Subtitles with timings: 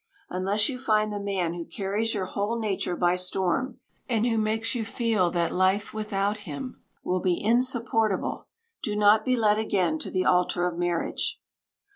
[0.31, 4.73] Unless you find the man who carries your whole nature by storm, and who makes
[4.73, 8.47] you feel that life without him will be insupportable,
[8.81, 11.39] do not be led again to the altar of marriage.